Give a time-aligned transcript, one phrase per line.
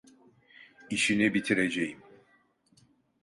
[0.89, 1.99] İşini bitireceğim!